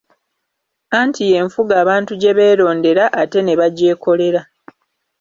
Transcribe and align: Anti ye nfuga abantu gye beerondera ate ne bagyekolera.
Anti 0.99 1.23
ye 1.31 1.39
nfuga 1.47 1.73
abantu 1.83 2.11
gye 2.21 2.31
beerondera 2.37 3.03
ate 3.21 3.39
ne 3.43 3.53
bagyekolera. 3.59 4.41